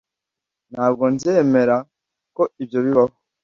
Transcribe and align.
Ntabwo 0.71 1.03
nzemera 1.13 1.75
ko 2.35 2.43
ibyo 2.63 2.79
bibaho. 2.85 3.15